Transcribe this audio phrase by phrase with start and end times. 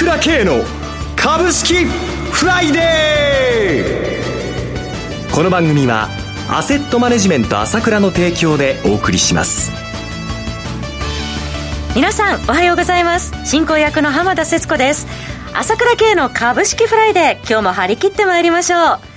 [0.00, 0.64] 倉慶の
[1.14, 5.34] 株式フライデー。
[5.34, 6.08] この番組は
[6.48, 9.70] アセットマネジメント朝倉の提供でお送りします。
[11.94, 13.34] 皆さんおはようございます。
[13.44, 15.06] 進行役の浜田節子です。
[15.52, 19.09] 朝倉慶の株式フライデー今日も張り切ってまいりましょう。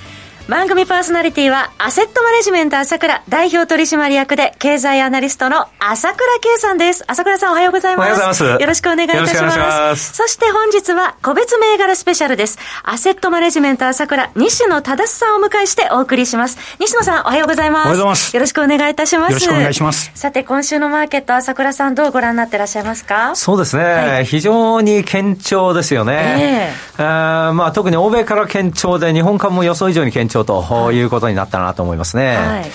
[0.50, 7.06] 番組パーソナリティは、アセットマネジメント朝倉代表取締役で、経済アナリストの朝倉慶さんです。
[7.08, 8.04] 朝倉さんおはようございます。
[8.04, 8.62] おはようございます。
[8.62, 9.58] よろしくお願いいたします。
[9.58, 12.60] ますそして本日は、個別銘柄スペシャルです。
[12.84, 16.58] アセットマネジメント朝倉、西野忠さんをお迎えしてお送りします。
[16.78, 17.88] 西野さんおはようございます。
[17.88, 18.36] おはようございます。
[18.36, 19.32] よろしくお願いいたします。
[19.32, 20.12] よろしくお願いします。
[20.14, 23.34] さて、今週のマーケット、朝倉さんどうご覧になってらっしゃいますか？
[23.36, 23.84] そうですね。
[23.86, 26.74] はい、非常に堅調ですよね。
[26.76, 32.36] えー、あまあ、特に欧米から堅調で、日本株も予想以上に堅調ということになったなと思いますね。
[32.38, 32.66] はい。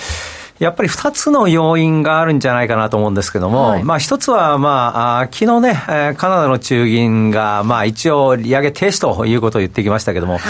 [0.59, 5.73] やっぱり二つの要因があるんじゃないかなと思うんですけども、はい、まあ一つは、まあ、昨日ね、
[6.17, 10.49] カナダの中銀が、まあ一応利上げ停止ということを言ってきましたけども、はい、や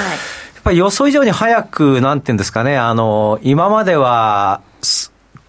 [0.61, 4.61] っぱり予想以上に早く、なんていうんですかね、あの、今までは、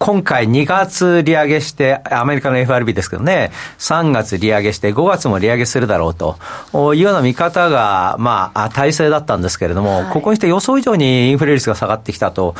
[0.01, 6.37] 今回2月利上げして、アメリカの FRB ですけどね、3月利上げして、5月も利上げするだろうと。
[6.73, 12.55] いうような見方が、まあ、体制だったんですけれども、はい、ここにして予想以上にインフレ率が下がってきたと。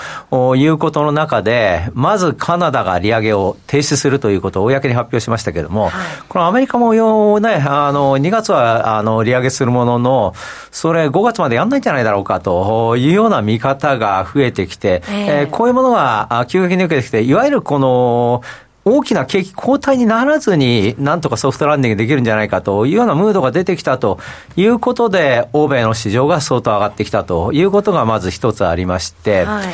[0.55, 5.91] いうことの中で、まずカナダが利上げを停止するということを公に発表しましたけれども、はい、
[6.29, 10.35] このアメリカもよね、あの、2月はあの利上げするものの、
[10.69, 12.97] それ5月までやんないんじゃないだろうかと。
[12.97, 18.43] いうような見方が増えてきて、えー、えー、こういうものが急激に受けてきて、いわゆるこの、
[18.83, 24.19] 大きな景気後退にならずに、なんとかソフトランディングできるんじゃないかというようなムードが出てきたと
[24.57, 29.67] いうことで、欧米の市場が相当上がってきたということがまず一つありまして、はい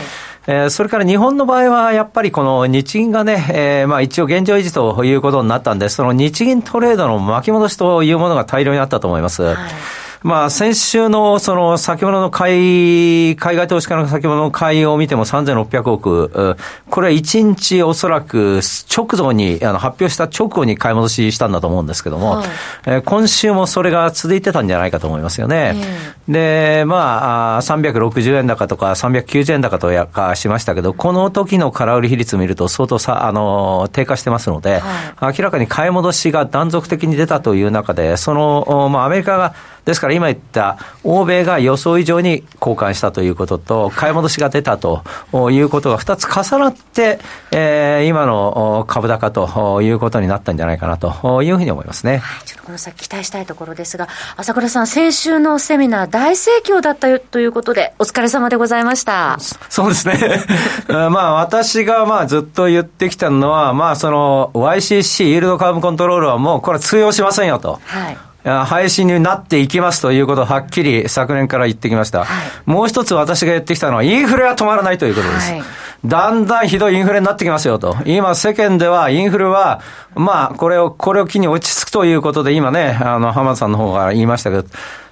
[0.50, 9.44] えそれから日本の場合は、やっぱりこの日銀がね、えー、まあ一応現状維持ということになったんで、その日銀トレードの巻き戻しというものが大量にあったと思います。
[9.44, 9.56] はい
[10.24, 16.58] まあ、先週のその先物の買い、海外投資家の先物の買いを見ても3600億、
[16.98, 22.48] これは1日おそらく直後に、あの発表した直後に買い戻ししたんだと思うんですけども、はい、
[22.88, 25.76] え今週もそれが続いてたんじゃないかと思いますよね。
[25.76, 39.54] えー、で、まあ、360円高とか390円高とやかしましたけど、この時の空売り比率を見ると相当さ、あの、低下してますので、はい、明らかに買い戻しが断続的に出たという中で、その、まあ、アメリカが、
[39.86, 45.04] ですから今言った欧米が予想以上に交換したということと、買い戻しが出たと
[45.52, 52.18] いうことが2つ重なって、えー、今の株高ということになったんじゃないかなというふうに思いますね。
[52.18, 59.38] はい、ちょっとこの先期待したいところですが、朝倉さん、先週のセミナー大盛況だったということで、お疲れ様でございました。
[59.70, 60.46] そうですね。
[60.88, 67.80] まあ私がまあずっと言ってきたのは、まあその YCC、イールドカーブコントロールはもうこれ通用しませんよと。
[67.86, 68.18] はい。
[68.66, 72.24] 配信になっていきますということをはっきり昨年から言ってきました。
[72.24, 72.28] はい、
[72.66, 75.52] もう一つ私が言ってきたのは、インフレは止まらないということです。
[75.52, 75.64] はい、
[76.06, 77.96] だんだんひどいインフレになってきますよと。
[78.06, 79.82] 今世間ではインフレは、
[80.16, 84.66] まあ、これを、これを機に落ち着くということで、今ね、あの、浜田さんの方が言いましたけど、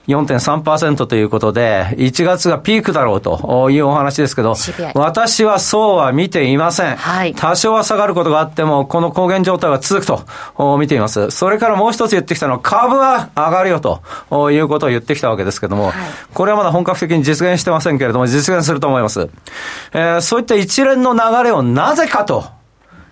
[0.08, 4.56] 4.3%ということで、1月がピークだろうというお話ですけど、
[4.94, 6.96] 私はそうは見ていません。
[6.96, 11.32] はい、多少は下がることがあっても、この高原状態は続くと見ています。
[11.32, 15.94] それからもう一つ言ってきたのは、株は上がるよということを言ってきたわけですけども、はい、
[16.34, 19.30] これはまだ本格的に実現してませんけれども、実現すると思います。
[19.94, 22.46] えー、そういった一連の流れをなぜかと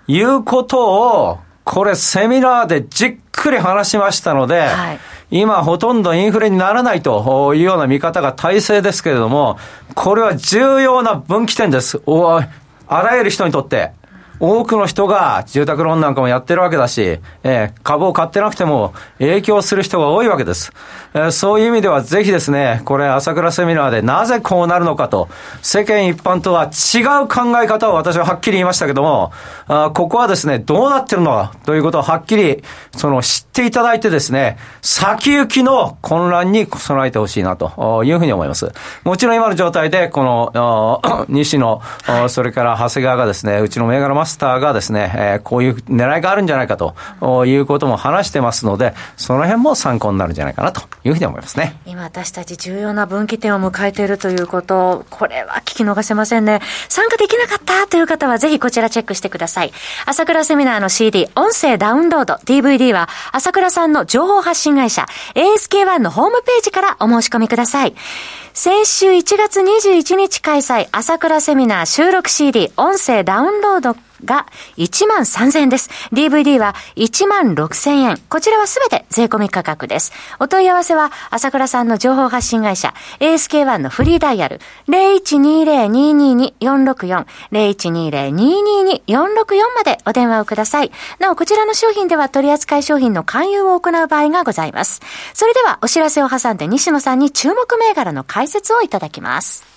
[0.07, 4.99] いうことを、これセミナーでじっくり話しましたので、はい
[5.35, 9.57] 今ほとんどインフレにならないというような見方が大勢ですけれども、
[9.95, 12.03] これは重要な分岐点です。
[12.05, 12.47] おあ
[12.87, 13.93] らゆる人にとって。
[14.45, 20.73] 多くの人が住宅ローンなんかもやってるわけだし、えー、株を買ってなくても影響する人が多いわけです。
[21.13, 25.29] えー、そういう意味ではぜひですね、これ朝倉セミナーでなぜこうなるのかと、
[25.61, 29.31] 世間一般とは違う考え方を私ははっきり言いましたけども、
[29.69, 32.61] あここはですね、どうなってるのかということをはっきり、
[32.97, 38.73] その知っていただいてですね、先行きの混乱に備えてほしいなというふうに思います。
[39.05, 41.81] もちろん今の状態で、この、 西野、
[42.27, 46.95] それから長谷川がですね、うちの銘柄マススターがですね、えー、こういう狙いがあるんじゃないかと
[47.45, 51.79] いうことも話してますので、その辺も参考になるんじゃないかなというふうに思いますね。
[51.85, 56.61] 今私たち重要な分岐点を迎えているということ、これは聞き逃せませんね。
[56.89, 59.73] 参加できなかったという方はぜひこちらチェックしてください。
[60.05, 65.05] 朝倉セミナーの CD、音声ダウンロード、DVD は朝倉さんの情報発信会社
[65.35, 67.93] ASK1 のホームページからお申し込みください。
[68.55, 74.47] 先週1月21日開催朝倉セミナー収録 CD 音声ダウンロードが
[74.77, 75.89] 1万3000円です。
[76.11, 78.17] DVD は1万6000円。
[78.29, 80.13] こちらはすべて税込み価格です。
[80.39, 90.91] お問い合わせは、朝倉さんの情報発信会社、ASK1 のフリーダイヤル、0120-222-464、0120-222-464までお電話をください。
[91.19, 95.01] なお、こちらの商品では取扱い商品の勧誘を行う場合がございます。
[95.33, 99.72] それでは、お知らせを挟んで西野さんに注目銘柄の解説をいただきます。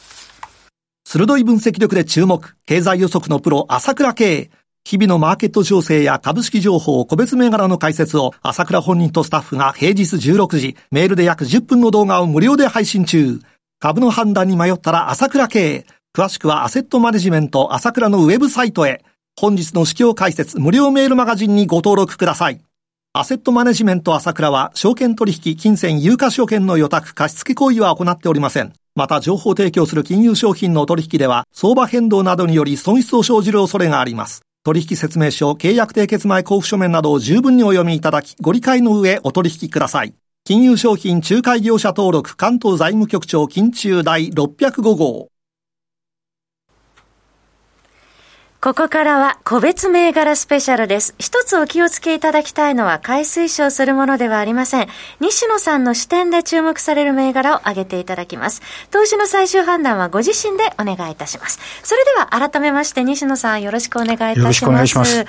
[1.16, 4.50] 鋭い分析力で注目、経済予測のプロ、朝倉慶。
[4.84, 13.40] 日々のマーケット情勢や株式情報、個別銘柄の解説を、朝倉本人とスタッフが平日16時、メールで約10分の動画を無料で配信中。
[13.80, 15.86] 株の判断に迷ったら朝倉慶。
[16.14, 19.02] 詳しくはアセットマネジメント朝倉のウェブサイトへ。
[19.40, 22.60] 本日の市況解説無料メールマガジンにご登録ください。
[23.18, 28.74] アセットマネジメント朝倉は、証券取引、金銭、有価証券の予託、貸付行為は行っておりません。
[28.94, 34.42] また、情報提供する金融商品の取引では、相場変動などにより損失を生じる恐れがあります。
[34.64, 40.12] 取引説明書、契約締結前交付書面などを十分にお読みいただき、ご理解の上お取引ください。
[40.44, 45.28] 金融商品仲介業者登録関東財務局長金中第605号。
[48.66, 51.14] ここからは個別銘柄スペシャルです。
[51.20, 54.88] 一つお気をつけいただきたいのは買い推奨するものではありません。
[55.20, 58.62] 西野さんの視点で注目される銘柄を挙げていただきます。
[58.90, 61.60] 投資の最終判断はご自身でお願いいたします。
[61.84, 64.40] それでは改めまして西野さんよろしくお願いいたします。
[64.40, 65.24] よろしくお願いします。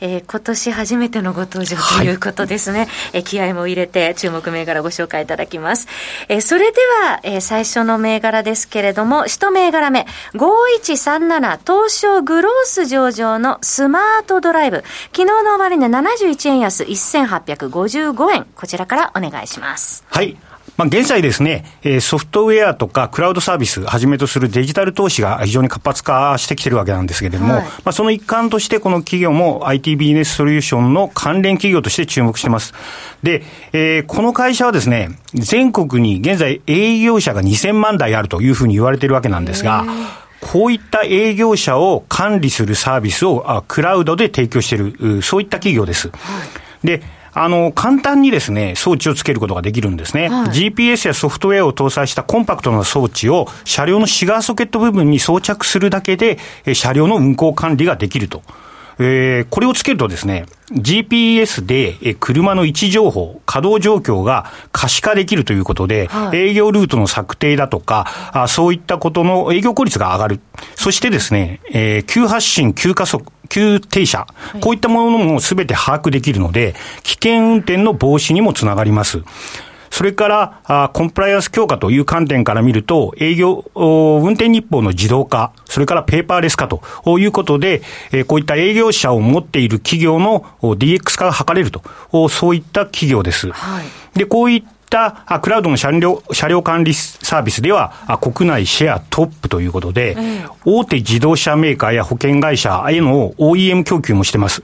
[0.00, 2.78] えー、今年初めてのご登場ということですね。
[2.78, 5.88] はい、えー、気合も入れて注目銘柄をご紹介いただきます。
[6.30, 14.84] えー、それでは、えー、最初の銘柄ですけれども、一銘柄目、5137東証グロース上場のスマートドライブ。
[15.12, 18.46] 昨日の終値71円安1855円。
[18.54, 20.04] こちらからお願いします。
[20.08, 20.36] はい。
[20.78, 21.64] まあ、現在ですね、
[22.00, 32.74] ソフトウェアとかクラウドサービスはじめとするデジタル投資が非常に活発化してきてるわけなんですけれども、はい、まあ、その一環としてこの企業も IT ビジネスソリューションの関連企業として注目してます。
[33.24, 33.42] で、
[33.72, 39.84] えー、この会社はですね、全国に現在営業者が2000万台あるというふうに言われているわけなんですが、
[40.40, 46.08] こういった営業者を管理するサービスをクラウドで提供している、そういった企業です。
[46.08, 46.14] は
[46.84, 47.02] い、で、
[47.34, 50.28] あの、簡単にですね、装置をつけることができるんですね。
[50.28, 56.38] はい、GPS やソフトウェアを搭載したコンパクトな装置を車両のシガーソケット部分に装着するだけで、
[56.72, 58.42] 車両の運行管理ができると。
[58.98, 70.40] えー、これをつけるとですね、GPS で、え車の位置情報、稼働状況が可視化できるということで、はい、営業ルートの策定だとかあ、そういったことの営業効率が上がる。
[70.74, 74.26] そしてですね、えー、急発進、急加速、急停車、
[74.60, 79.22] こういったものもすべて把握できるので、危険運転の防止にもつながります。
[79.98, 86.80] それから、あコンプライアンス強化という観点から見ると、営業、運転日報の自動化、それからペーパーレス化と
[87.18, 91.82] いうことで、えー、こういった営業者を持っている企業の DX 化が図れると、
[92.28, 93.50] そういった企業です。
[93.50, 93.86] はい、
[94.16, 100.14] で、こういったあクラウドの車両車両管理サービスではあ国内シェアトップということで、
[100.64, 104.62] うん、大手自動車メーカーや保険会社への OEM 供給もしてます。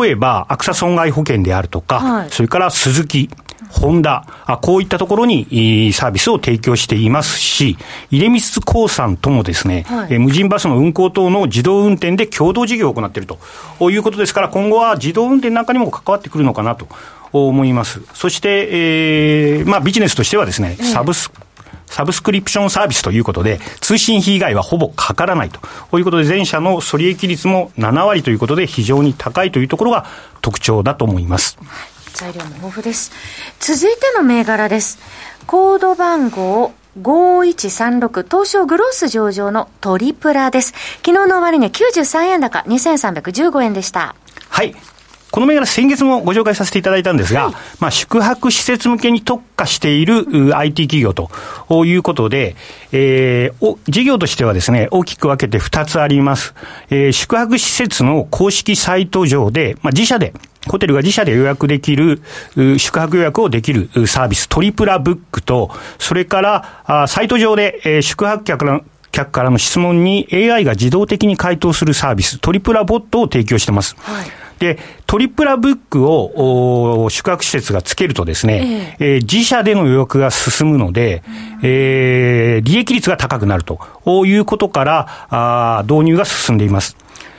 [0.00, 3.28] 例えば、アクサ損害保険であるとか、はい、それからスズキ、
[3.70, 7.76] ホンダ、あこういったところにサービスを提供していますし、
[8.10, 13.38] 出光興産ともですね、はい、無人バスの運行等の自動運転で共同事業を行っていると。
[13.90, 16.88] いうことですから、今後は自動運転なんかにも関わってくるのかなと
[17.32, 18.00] 思います。
[18.14, 21.30] そして、えー、まあビジネスとしてはですね、サブス
[21.86, 25.60] サブスクリプションサービスということで、通信費以外はほぼかからないと。
[25.98, 30.04] いうことで、全社の損益率も7割ということで、非常に高いというところが
[30.42, 31.58] 特徴だと思います。
[32.16, 33.12] 材料も豊富です。
[33.60, 34.98] 続いての銘柄です。
[35.46, 40.72] コード番号5136東証グロース上場のトリプラです。
[41.04, 44.16] 昨日の終値93円高2315円でした。
[44.48, 44.74] はい。
[45.30, 51.28] この銘柄先月もご紹介させていただいたんですが、はい、まあ宿泊施設向けに特化している IT 企業と
[51.84, 52.56] いうことで、
[52.92, 56.54] えー、事業としてはですね、大きく分けて2つあります。
[56.88, 60.32] えー、宿泊施設の公式サイト上で、まあ自社で
[60.68, 62.20] ホテルが自社で予約できる、
[62.78, 66.40] 宿泊予約をできるサービス、トリプラブックと、それか
[66.86, 68.82] ら、サイト上で、え宿泊客の
[69.12, 73.96] 客からの質問に AI が自動的に回答するサービス、トリプラボットを提供してます。
[73.98, 74.26] はい
[74.58, 81.22] で、トリプラブックを宿泊施設がつけるとですね、えー、えー、自社での予約が進むので、
[81.62, 83.78] えー、利益率が高くなると
[84.24, 86.96] いうことからあ導入が進んでいます。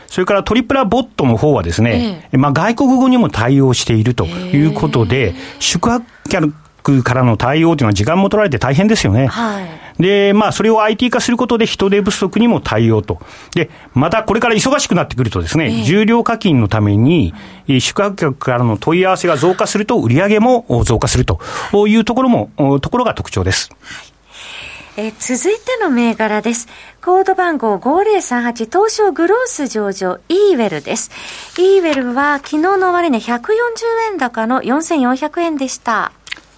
[0.07, 6.53] それからトリプラボットの方はですね、えー、まあ外国語にも対応しているということで、宿泊客
[6.87, 9.27] クからの対応というのは時間も取られて大変ですよね。
[9.27, 9.67] はい。
[10.01, 13.19] で、まあ、それを IT 化することで人手不足にも対応と。
[13.55, 17.33] で、またこれから忙しくなってくるとですね、えー、重量課金のために、
[17.79, 21.39] 宿泊客からの問い合わせが増加すると、売上も増加すると
[21.87, 23.69] いうところも、ところが特徴です。
[24.99, 26.67] え、続いての銘柄です。
[27.03, 31.11] コード番号5038東証グロース上場イーウェルです。
[31.59, 33.41] イーウェルは昨日の終値140
[34.11, 36.11] 円高の4400円でした。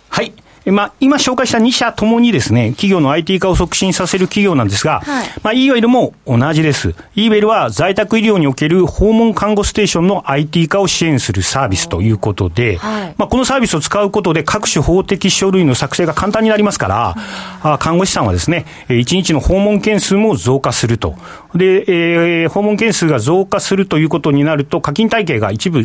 [0.07, 0.33] はい。
[0.65, 6.95] まあ、今紹介した2社ともにですね、企業の IT 化を促進させる企業なんですが、はい、まあ、イーウェルも同じです。
[7.15, 16.87] イーウェルは在宅医療における訪問看護ステーションの IT 化を支援するサービスということで、はい、まあ、このサービスを使うことで各種法的書類の作成が簡単になりますか
[17.63, 21.15] ら、うん、看護師さんはですね、1日の訪問件数も増加すると。
[21.55, 25.83] で、えー、訪問件数が増加するということになると、課金体系が一部、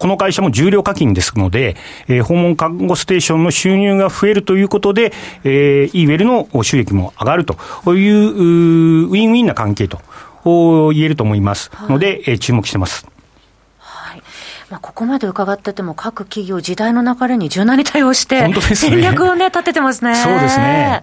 [0.00, 1.76] この会社も重量課金ですので、
[2.08, 5.12] えー、訪問看護ステーションの収入が増えるということで、
[5.44, 7.54] えー、イーウェルの収益も上がると
[7.94, 10.00] いう、ウィンウィンな関係と
[10.44, 13.06] 言えると思いますので、はい、注目してます。
[14.70, 20.14] まあ、ここまで伺ってても、各企業、時代の流れに柔軟に対応して、戦略をね、立ててますね。
[20.14, 21.02] そうですね。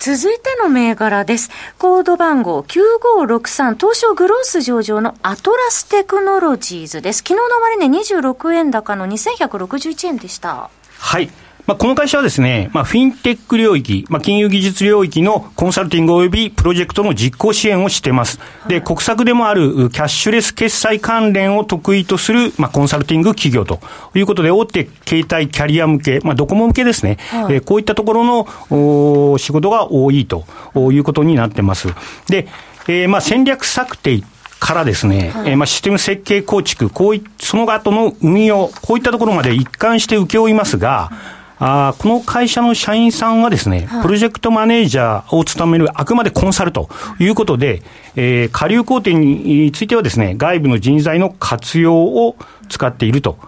[0.00, 1.50] 続いての銘柄です。
[1.78, 7.18] コード番号9563、東証グロース上場のアトラステクノロジーズです。
[7.18, 7.42] 昨日の
[7.78, 10.68] 終値26円高の2161円でした。
[10.98, 11.30] はい。
[11.66, 18.38] まあ、この会社はですね、まあ、フィンテック領域、まあ、金融技術領域のコンサルティング及びプロジェクトの実行支援をしています。
[18.68, 23.80] で、国策でもあるキャッシュレス決済関連を得意とする、まあ、コンサルティング企業と
[24.14, 30.44] いうことで、大手携帯キャリア向け、まあ、ドコモ向けですね、はい、えー、こういったところのお仕事が多いと
[30.92, 31.88] いうことになってます。
[32.28, 32.46] で、
[32.86, 34.22] えー、まあ、戦略策定
[34.60, 41.10] からですね、はい、えー、まあ、システム設計構築、こうい、その後の運用、こういったところまで一貫して請け負いますが、
[41.58, 47.82] あこの会社の社員さんはですね、はい、プロジェクトマネージャーを務めるあくまでコンサルということで、
[48.14, 52.36] えー、下流工程についてはですね、外部の人材の活用を
[52.68, 53.38] 使っていると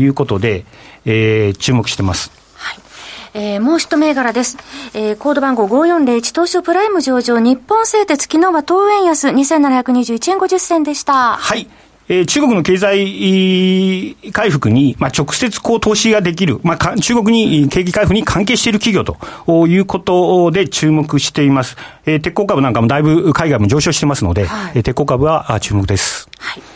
[0.00, 0.64] いうことで、
[1.04, 2.32] えー、注目してます。
[3.34, 4.56] えー、もう一銘柄です。
[4.94, 11.36] えー、コード番号5401東証プライム上場日本製鉄昨日は当円安2721円50銭でした。
[11.36, 11.68] はい。
[12.08, 21.76] えー、中国の経済回復に、まあ、直接こう投資ができる、まあ、中国に景気回復に関係している企業ということで注目しています。
[22.04, 26.28] えー、鉄鋼株なんかもだいぶ海外も上昇してますので、はい、鉄鋼株は注目です。
[26.38, 26.75] はい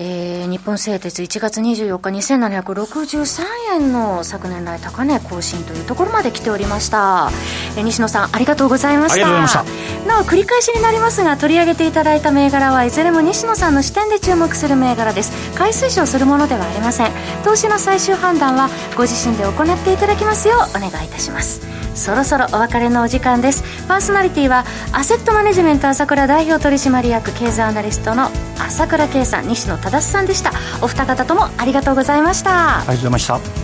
[0.00, 7.30] えー、日本製鉄1月24日2763円の昨年来高値更新というところまで来ておりました、
[7.76, 9.64] えー、西野さんありがとうございました。
[10.06, 15.32] なお繰り返しになりますが取り上げていただいた銘柄はいずれも西野さんの視点で注目する銘柄です。
[15.54, 17.10] 買い推奨するものではありません。
[17.44, 21.60] 投資の最終判断はご自身で行っていただきますようお願いいたします
[21.98, 23.62] そろそろお別れのお時間です。
[23.86, 30.52] パーソナリティはアセットマネジメント朝倉代表取締役経済アナリストの朝倉圭さん西野忠さんでした。
[30.80, 32.78] お二方ともありがとうございました。
[32.78, 33.57] ありがとうございました。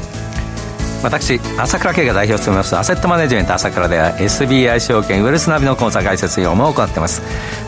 [1.04, 7.20] 私朝倉慶が代表を務めますアセットマネジメント朝倉では SBI 証券ウェルスナビの口座開設業も行っています。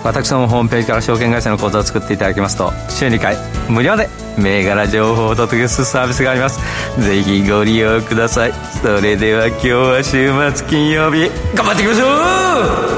[0.02, 3.36] 私のホームページから証券会社の口座を作っていただきますと週2回
[3.68, 6.58] 無料で銘柄情報をお届けするサービスがあります。
[7.00, 8.52] ぜひご利用ください。
[8.82, 12.06] それでは今日は週末金曜日頑張っていきましょ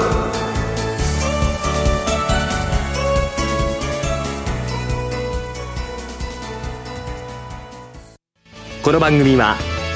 [0.04, 0.08] う!
[8.82, 9.56] この番組は